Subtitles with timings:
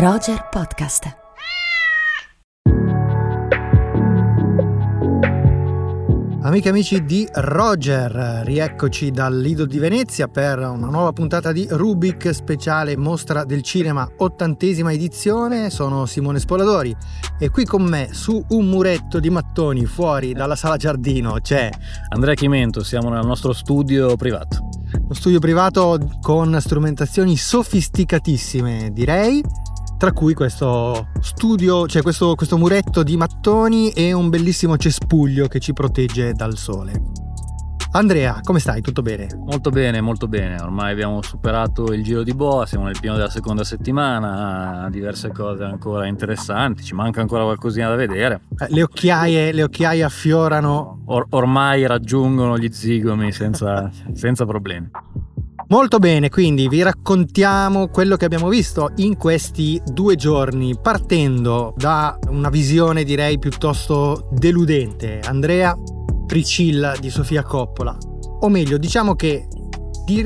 [0.00, 1.16] Roger Podcast.
[6.40, 11.66] Amiche e amici di Roger, rieccoci dal Lido di Venezia per una nuova puntata di
[11.68, 15.68] Rubik speciale Mostra del Cinema, ottantesima edizione.
[15.68, 16.96] Sono Simone Spoladori
[17.36, 21.68] e qui con me su un muretto di mattoni fuori dalla sala giardino c'è
[22.10, 24.68] Andrea Chimento, siamo nel nostro studio privato.
[24.92, 29.42] Uno studio privato con strumentazioni sofisticatissime, direi
[29.98, 35.58] tra cui questo studio, cioè questo, questo muretto di mattoni e un bellissimo cespuglio che
[35.58, 37.26] ci protegge dal sole.
[37.90, 38.82] Andrea, come stai?
[38.82, 39.28] Tutto bene?
[39.34, 40.60] Molto bene, molto bene.
[40.60, 45.64] Ormai abbiamo superato il giro di boa, siamo nel pieno della seconda settimana, diverse cose
[45.64, 48.42] ancora interessanti, ci manca ancora qualcosina da vedere.
[48.58, 51.02] Eh, le, occhiaie, le occhiaie affiorano.
[51.06, 54.90] Or- ormai raggiungono gli zigomi senza, senza problemi.
[55.70, 62.18] Molto bene, quindi vi raccontiamo quello che abbiamo visto in questi due giorni, partendo da
[62.28, 65.20] una visione direi piuttosto deludente.
[65.20, 65.76] Andrea
[66.26, 67.94] Priscilla di Sofia Coppola.
[68.40, 69.46] O meglio, diciamo che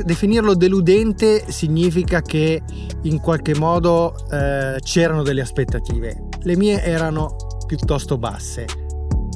[0.05, 2.62] definirlo deludente significa che
[3.03, 6.28] in qualche modo eh, c'erano delle aspettative.
[6.42, 7.34] Le mie erano
[7.66, 8.81] piuttosto basse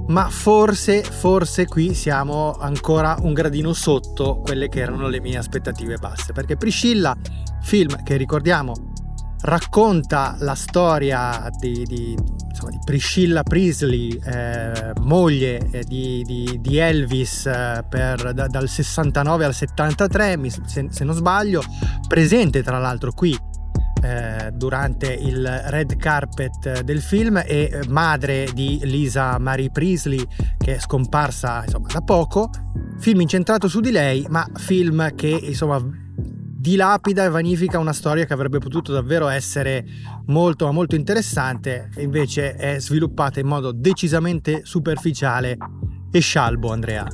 [0.09, 5.97] ma forse, forse qui siamo ancora un gradino sotto quelle che erano le mie aspettative
[5.97, 7.17] basse, perché Priscilla,
[7.61, 8.75] film che ricordiamo,
[9.43, 12.17] racconta la storia di, di,
[12.49, 19.45] insomma, di Priscilla Priestley, eh, moglie eh, di, di Elvis eh, per, da, dal 69
[19.45, 21.63] al 73, se, se non sbaglio,
[22.07, 23.37] presente tra l'altro qui
[24.03, 30.25] eh, durante il red carpet del film e eh, madre di Lisa Marie Priestley
[30.59, 32.51] che è scomparsa insomma, da poco.
[32.99, 35.83] Film incentrato su di lei, ma film che insomma
[36.67, 39.85] dilapida e vanifica una storia che avrebbe potuto davvero essere
[40.27, 45.57] molto molto interessante invece è sviluppata in modo decisamente superficiale
[46.11, 47.07] e scialbo Andrea.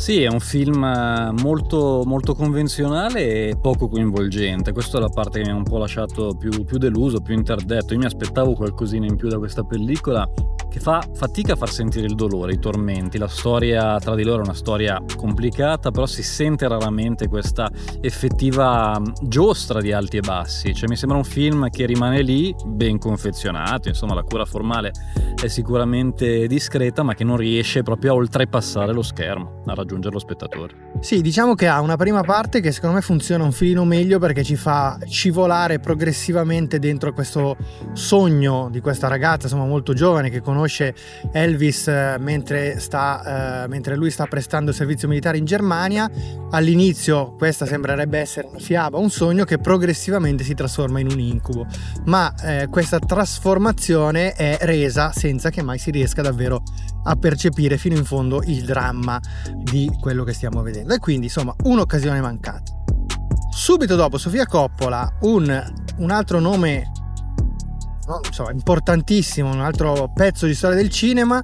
[0.00, 4.72] Sì, è un film eh, molto, molto convenzionale e poco coinvolgente.
[4.72, 7.92] Questa è la parte che mi ha un po' lasciato più, più deluso, più interdetto.
[7.92, 10.26] Io mi aspettavo qualcosina in più da questa pellicola
[10.70, 13.18] che fa fatica a far sentire il dolore, i tormenti.
[13.18, 18.98] La storia tra di loro è una storia complicata, però si sente raramente questa effettiva
[19.20, 20.74] giostra di alti e bassi.
[20.74, 24.92] Cioè mi sembra un film che rimane lì, ben confezionato, insomma la cura formale
[25.42, 30.18] è sicuramente discreta, ma che non riesce proprio a oltrepassare lo schermo, a raggiungere lo
[30.18, 30.89] spettatore.
[31.00, 34.44] Sì, diciamo che ha una prima parte che secondo me funziona un filino meglio perché
[34.44, 37.56] ci fa scivolare progressivamente dentro questo
[37.94, 40.94] sogno di questa ragazza, insomma molto giovane, che conosce
[41.32, 46.08] Elvis eh, mentre, sta, eh, mentre lui sta prestando servizio militare in Germania.
[46.50, 51.66] All'inizio questa sembrerebbe essere una fiaba, un sogno che progressivamente si trasforma in un incubo,
[52.04, 56.62] ma eh, questa trasformazione è resa senza che mai si riesca davvero
[57.04, 59.18] a percepire fino in fondo il dramma
[59.56, 62.72] di quello che stiamo vedendo e quindi insomma un'occasione mancata.
[63.50, 66.90] Subito dopo Sofia Coppola, un, un altro nome
[68.06, 71.40] no, insomma, importantissimo, un altro pezzo di storia del cinema,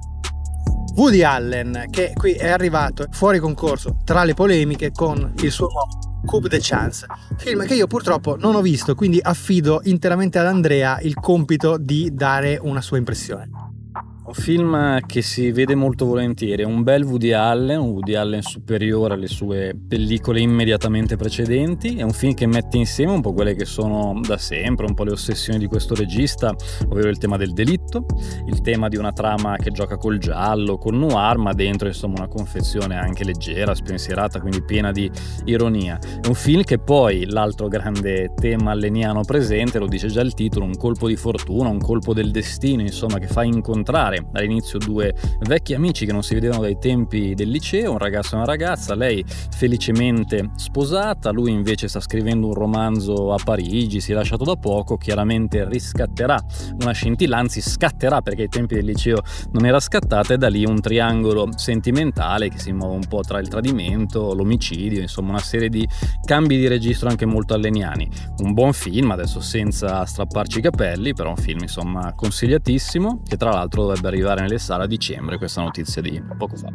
[0.95, 6.21] Woody Allen, che qui è arrivato fuori concorso tra le polemiche con il suo nuovo
[6.25, 7.05] Coupe de Chance,
[7.37, 12.09] film che io purtroppo non ho visto, quindi affido interamente ad Andrea il compito di
[12.13, 13.66] dare una sua impressione.
[14.27, 18.41] Un film che si vede molto volentieri, è un bel Woody Allen, un Woody Allen
[18.41, 23.55] superiore alle sue pellicole immediatamente precedenti, è un film che mette insieme un po' quelle
[23.55, 26.53] che sono da sempre, un po' le ossessioni di questo regista,
[26.89, 28.05] ovvero il tema del delitto,
[28.47, 32.27] il tema di una trama che gioca col giallo, col noir, ma dentro insomma una
[32.27, 35.09] confezione anche leggera, spensierata, quindi piena di
[35.45, 35.97] ironia.
[36.21, 40.65] È un film che poi l'altro grande tema alleniano presente, lo dice già il titolo,
[40.65, 45.13] un colpo di fortuna, un colpo del destino, insomma, che fa incontrare incontrare all'inizio due
[45.41, 48.95] vecchi amici che non si vedevano dai tempi del liceo, un ragazzo e una ragazza,
[48.95, 49.23] lei
[49.55, 54.97] felicemente sposata, lui invece sta scrivendo un romanzo a Parigi, si è lasciato da poco,
[54.97, 56.37] chiaramente riscatterà
[56.79, 59.21] una scintilla, anzi scatterà perché ai tempi del liceo
[59.51, 63.39] non era scattata e da lì un triangolo sentimentale che si muove un po' tra
[63.39, 65.87] il tradimento, l'omicidio, insomma una serie di
[66.23, 68.09] cambi di registro anche molto alleniani.
[68.37, 73.51] Un buon film, adesso senza strapparci i capelli, però un film insomma consigliatissimo che tra
[73.51, 76.69] l'altro dovrebbe arrivare nelle sale a dicembre, questa notizia di poco fa.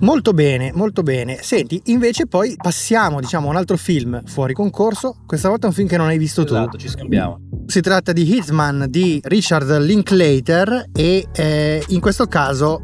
[0.00, 1.38] Molto bene, molto bene.
[1.42, 5.16] Senti, invece poi passiamo, diciamo, a un altro film fuori concorso.
[5.26, 6.60] Questa volta è un film che non hai visto esatto, tu.
[6.60, 7.40] Esatto, ci scambiamo.
[7.66, 12.82] Si tratta di Hitman di Richard Linklater e eh, in questo caso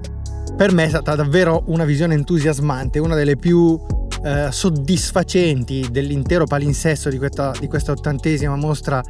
[0.57, 3.79] per me è stata davvero una visione entusiasmante, una delle più
[4.23, 9.03] eh, soddisfacenti dell'intero palinsesto di questa, di questa ottantesima mostra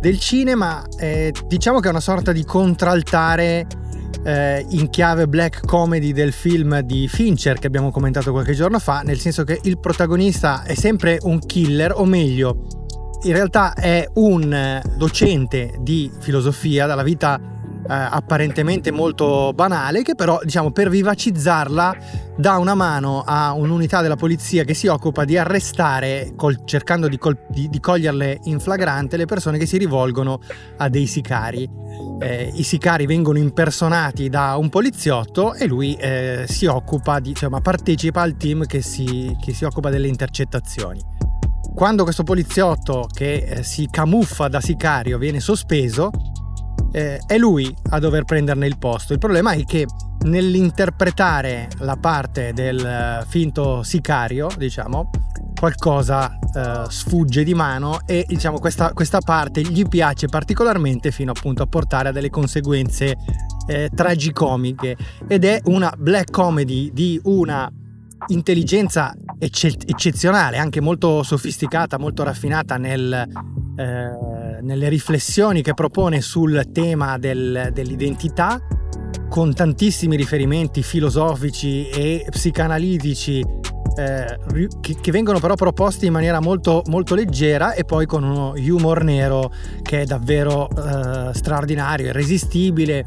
[0.00, 3.66] del cinema, eh, diciamo che è una sorta di contraltare
[4.24, 9.00] eh, in chiave black comedy del film di Fincher che abbiamo commentato qualche giorno fa,
[9.00, 12.66] nel senso che il protagonista è sempre un killer, o meglio,
[13.22, 17.53] in realtà è un docente di filosofia dalla vita
[17.86, 21.96] apparentemente molto banale che però diciamo per vivacizzarla
[22.36, 27.18] dà una mano a un'unità della polizia che si occupa di arrestare col, cercando di,
[27.18, 30.40] col, di, di, coglierle in flagrante le persone che si rivolgono
[30.78, 31.68] a dei sicari.
[32.18, 37.60] Eh, i sicari vengono impersonati da un poliziotto e lui eh, si occupa di, insomma,
[37.60, 41.00] partecipa al team che si, che si occupa delle intercettazioni.
[41.74, 46.10] Quando questo poliziotto che eh, si camuffa da sicario viene sospeso
[46.94, 49.12] eh, è lui a dover prenderne il posto.
[49.12, 49.84] Il problema è che
[50.26, 55.10] nell'interpretare la parte del eh, finto sicario, diciamo,
[55.58, 61.62] qualcosa eh, sfugge di mano e diciamo questa, questa, parte gli piace particolarmente fino appunto
[61.62, 63.16] a portare a delle conseguenze
[63.66, 64.96] eh, tragicomiche
[65.26, 67.70] ed è una black comedy di una
[68.28, 73.12] intelligenza ecce- eccezionale, anche molto sofisticata, molto raffinata nel,
[73.76, 74.33] eh,
[74.64, 78.60] nelle riflessioni che propone sul tema del, dell'identità,
[79.28, 83.44] con tantissimi riferimenti filosofici e psicanalitici
[83.96, 84.38] eh,
[84.80, 89.04] che, che, vengono però proposti in maniera molto, molto, leggera e poi con uno humor
[89.04, 89.52] nero
[89.82, 93.04] che è davvero eh, straordinario, irresistibile,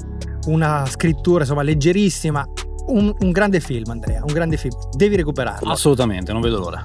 [0.48, 2.46] una scrittura insomma leggerissima
[2.88, 4.76] un, un grande film, Andrea, un grande film.
[4.96, 5.70] Devi recuperarlo.
[5.70, 6.82] Assolutamente, non vedo l'ora.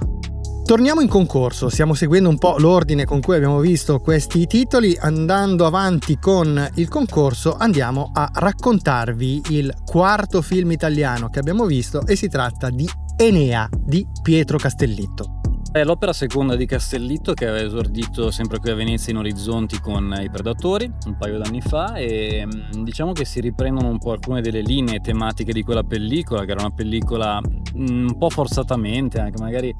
[0.73, 5.67] Torniamo in concorso, stiamo seguendo un po' l'ordine con cui abbiamo visto questi titoli, andando
[5.67, 12.15] avanti con il concorso andiamo a raccontarvi il quarto film italiano che abbiamo visto e
[12.15, 15.41] si tratta di Enea di Pietro Castellitto.
[15.71, 20.11] È l'opera seconda di Castellitto che aveva esordito sempre qui a Venezia in Orizzonti con
[20.19, 24.41] I Predatori un paio d'anni fa e mm, diciamo che si riprendono un po' alcune
[24.41, 29.39] delle linee tematiche di quella pellicola che era una pellicola mm, un po' forzatamente anche
[29.39, 29.75] magari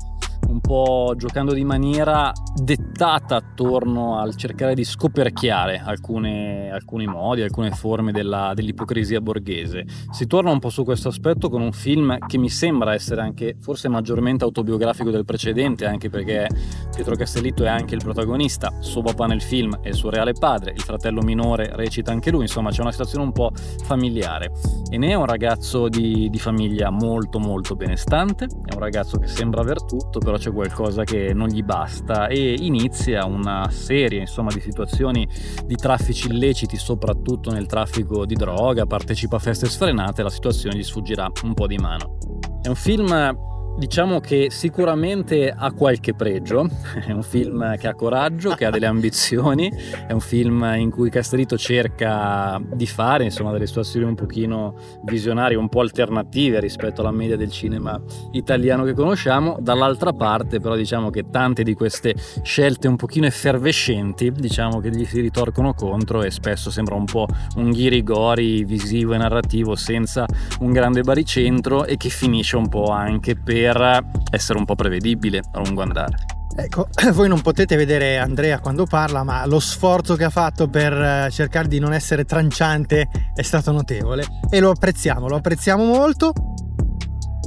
[0.48, 7.72] un po' giocando di maniera dettata attorno al cercare di scoperchiare alcune, alcuni modi, alcune
[7.72, 9.86] forme della, dell'ipocrisia borghese.
[10.12, 13.56] Si torna un po' su questo aspetto con un film che mi sembra essere anche
[13.60, 16.48] forse maggiormente autobiografico del precedente, anche perché
[16.94, 20.74] Pietro Castellitto è anche il protagonista, suo papà nel film è il suo reale padre,
[20.74, 23.52] il fratello minore recita anche lui, insomma c'è una situazione un po'
[23.84, 24.52] familiare.
[24.90, 29.28] E ne è un ragazzo di, di famiglia molto molto benestante, è un ragazzo che
[29.28, 34.52] sembra aver tutto, però c'è qualcosa che non gli basta e inizia una serie insomma,
[34.52, 35.28] di situazioni
[35.66, 40.84] di traffici illeciti, soprattutto nel traffico di droga, partecipa a feste sfrenate la situazione gli
[40.84, 42.18] sfuggirà un po' di mano.
[42.62, 46.70] È un film Diciamo che sicuramente ha qualche pregio,
[47.08, 49.72] è un film che ha coraggio, che ha delle ambizioni,
[50.08, 54.76] è un film in cui Castellito cerca di fare insomma, delle situazioni un pochino
[55.06, 58.00] visionarie, un po' alternative rispetto alla media del cinema
[58.34, 59.58] italiano che conosciamo.
[59.60, 65.04] Dall'altra parte però diciamo che tante di queste scelte un pochino effervescenti diciamo che gli
[65.04, 67.26] si ritorcono contro e spesso sembra un po'
[67.56, 70.28] un ghirigori visivo e narrativo senza
[70.60, 75.42] un grande baricentro e che finisce un po' anche per per essere un po' prevedibile
[75.52, 76.18] a lungo andare.
[76.56, 80.94] Ecco, voi non potete vedere Andrea quando parla, ma lo sforzo che ha fatto per
[80.94, 86.34] eh, cercare di non essere tranciante è stato notevole e lo apprezziamo, lo apprezziamo molto.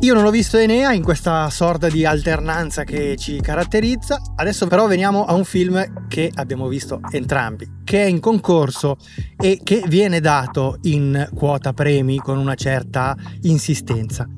[0.00, 4.87] Io non ho visto Enea in questa sorta di alternanza che ci caratterizza, adesso però
[4.87, 8.99] veniamo a un film che abbiamo visto entrambi, che è in concorso
[9.40, 14.28] e che viene dato in quota premi con una certa insistenza.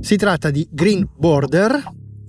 [0.00, 1.82] Si tratta di Green Border,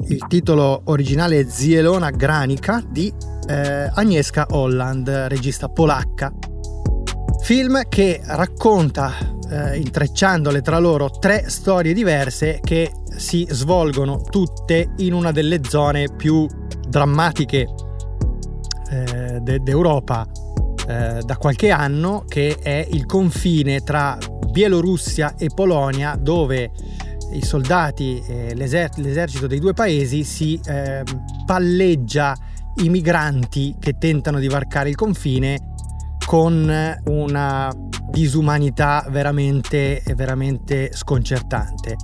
[0.07, 3.13] il titolo originale è Zielona Granica di
[3.47, 6.33] eh, Agnieszka Holland, regista polacca.
[7.41, 9.13] Film che racconta,
[9.49, 16.07] eh, intrecciandole tra loro, tre storie diverse che si svolgono tutte in una delle zone
[16.15, 16.47] più
[16.87, 17.67] drammatiche
[18.89, 20.25] eh, de- d'Europa
[20.87, 24.17] eh, da qualche anno, che è il confine tra
[24.49, 26.71] Bielorussia e Polonia, dove
[27.31, 31.03] i soldati, eh, l'eser- l'esercito dei due paesi si eh,
[31.45, 32.35] palleggia
[32.83, 35.73] i migranti che tentano di varcare il confine
[36.25, 37.71] con una
[38.09, 41.95] disumanità veramente, veramente sconcertante.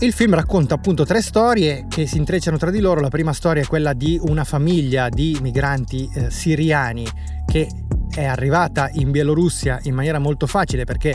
[0.00, 3.00] Il film racconta appunto tre storie che si intrecciano tra di loro.
[3.00, 7.04] La prima storia è quella di una famiglia di migranti eh, siriani
[7.44, 7.68] che
[8.14, 11.14] è arrivata in Bielorussia in maniera molto facile perché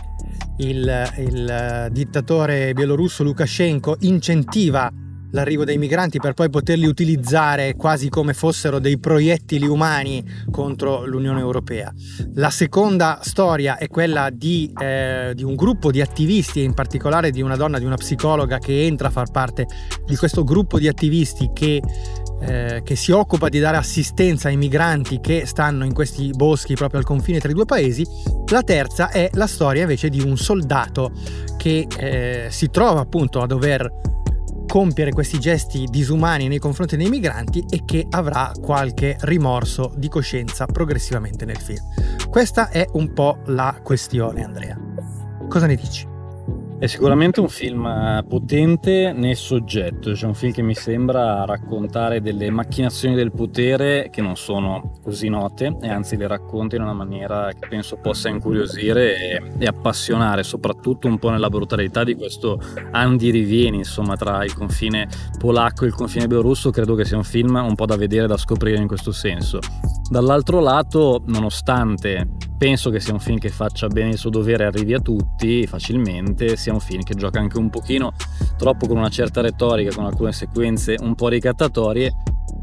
[0.58, 4.92] il, il dittatore bielorusso Lukashenko incentiva
[5.34, 11.40] l'arrivo dei migranti per poi poterli utilizzare quasi come fossero dei proiettili umani contro l'Unione
[11.40, 11.92] Europea.
[12.36, 17.42] La seconda storia è quella di, eh, di un gruppo di attivisti in particolare di
[17.42, 19.66] una donna, di una psicologa che entra a far parte
[20.06, 21.82] di questo gruppo di attivisti che
[22.46, 27.00] eh, che si occupa di dare assistenza ai migranti che stanno in questi boschi proprio
[27.00, 28.06] al confine tra i due paesi.
[28.48, 31.12] La terza è la storia invece di un soldato
[31.58, 34.02] che eh, si trova appunto a dover
[34.68, 40.66] compiere questi gesti disumani nei confronti dei migranti e che avrà qualche rimorso di coscienza
[40.66, 41.84] progressivamente nel film.
[42.30, 44.78] Questa è un po' la questione, Andrea.
[45.48, 46.13] Cosa ne dici?
[46.80, 52.22] È sicuramente un film eh, potente nel soggetto, cioè un film che mi sembra raccontare
[52.22, 56.94] delle macchinazioni del potere che non sono così note e anzi le racconta in una
[56.94, 62.60] maniera che penso possa incuriosire e, e appassionare, soprattutto un po' nella brutalità di questo
[62.92, 65.08] Andy Rivieni, insomma, tra il confine
[65.40, 68.38] polacco e il confine bielorusso, credo che sia un film un po' da vedere, da
[68.38, 69.60] scoprire in questo senso.
[70.10, 74.68] Dall'altro lato, nonostante penso che sia un film che faccia bene il suo dovere e
[74.68, 78.14] arrivi a tutti facilmente, sia un film che gioca anche un pochino
[78.58, 82.14] troppo con una certa retorica, con alcune sequenze un po' ricattatorie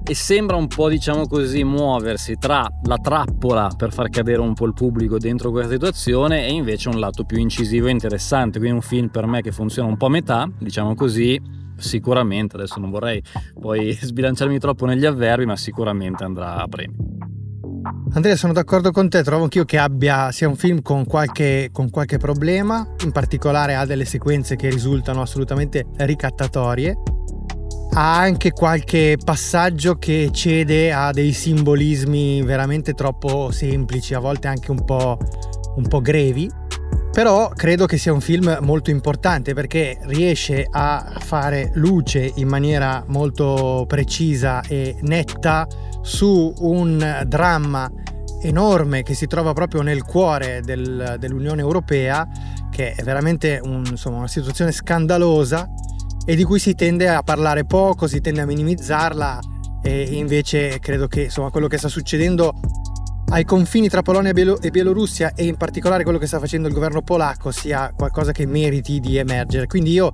[0.02, 4.64] e sembra un po' diciamo così muoversi tra la trappola per far cadere un po'
[4.66, 8.82] il pubblico dentro questa situazione e invece un lato più incisivo e interessante, quindi un
[8.82, 11.40] film per me che funziona un po' a metà, diciamo così,
[11.76, 13.22] sicuramente, adesso non vorrei
[13.60, 17.09] poi sbilanciarmi troppo negli avverbi, ma sicuramente andrà a premio.
[18.12, 21.90] Andrea, sono d'accordo con te, trovo anch'io che abbia sia un film con qualche, con
[21.90, 26.96] qualche problema, in particolare ha delle sequenze che risultano assolutamente ricattatorie,
[27.92, 34.70] ha anche qualche passaggio che cede a dei simbolismi veramente troppo semplici, a volte anche
[34.70, 35.18] un po',
[35.76, 36.50] un po grevi,
[37.12, 43.04] però credo che sia un film molto importante perché riesce a fare luce in maniera
[43.08, 45.66] molto precisa e netta
[46.02, 47.90] su un dramma
[48.42, 52.26] enorme che si trova proprio nel cuore del, dell'Unione Europea,
[52.70, 55.68] che è veramente un, insomma, una situazione scandalosa
[56.24, 59.38] e di cui si tende a parlare poco, si tende a minimizzarla
[59.82, 62.54] e invece credo che insomma, quello che sta succedendo
[63.30, 67.00] ai confini tra Polonia e Bielorussia e in particolare quello che sta facendo il governo
[67.00, 69.66] polacco sia qualcosa che meriti di emergere.
[69.66, 70.10] Quindi io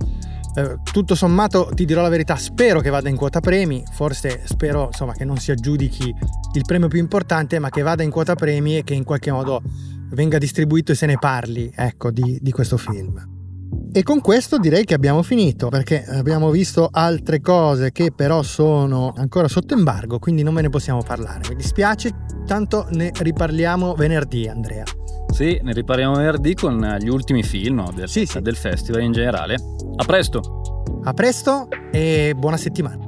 [0.57, 4.87] eh, tutto sommato ti dirò la verità, spero che vada in quota premi, forse spero
[4.87, 6.11] insomma, che non si aggiudichi
[6.53, 9.61] il premio più importante, ma che vada in quota premi e che in qualche modo
[10.09, 13.35] venga distribuito e se ne parli ecco, di, di questo film.
[13.91, 19.13] E con questo direi che abbiamo finito perché abbiamo visto altre cose che però sono
[19.15, 21.49] ancora sotto embargo, quindi non ve ne possiamo parlare.
[21.49, 22.09] Mi dispiace,
[22.47, 24.85] tanto ne riparliamo venerdì, Andrea.
[25.31, 28.41] Sì, ne riparliamo venerdì con gli ultimi film del, sì, sì.
[28.41, 29.55] del festival in generale.
[29.95, 30.61] A presto!
[31.03, 33.06] A presto e buona settimana.